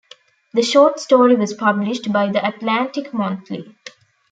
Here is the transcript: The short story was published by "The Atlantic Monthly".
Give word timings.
The 0.53 0.63
short 0.63 0.99
story 0.99 1.35
was 1.35 1.53
published 1.53 2.11
by 2.11 2.31
"The 2.31 2.43
Atlantic 2.43 3.13
Monthly". 3.13 3.75